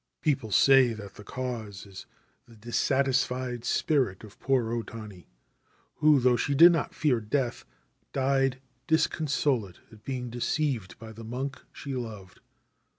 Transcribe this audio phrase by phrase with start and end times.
[0.23, 2.07] People say that the cause is
[2.47, 5.27] the dissatisfied spirit of poor O Tani,
[5.97, 7.65] who, though she did not fear death,
[8.11, 12.39] died disconsolate at being deceived by the monk she loved.